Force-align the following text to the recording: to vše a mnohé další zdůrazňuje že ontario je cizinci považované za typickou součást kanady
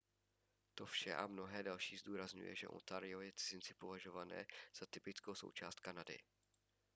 to 0.75 0.85
vše 0.85 1.15
a 1.15 1.27
mnohé 1.27 1.63
další 1.63 1.97
zdůrazňuje 1.97 2.55
že 2.55 2.67
ontario 2.67 3.21
je 3.21 3.31
cizinci 3.35 3.73
považované 3.73 4.45
za 4.79 4.85
typickou 4.85 5.35
součást 5.35 5.79
kanady 5.79 6.19